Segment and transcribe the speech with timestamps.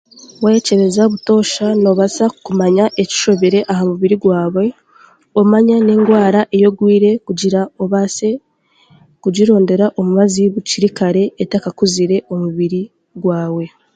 [0.39, 4.65] Kwekyebeza butoosha noobasa kumanya ekishobire aha mubiri gwawe,
[5.39, 8.29] omanye n'endwara ei orwaire kugira obaasa
[9.21, 12.81] kugirondera omubazi bukiri kare etakakuzire omubiri
[13.23, 13.65] gwawe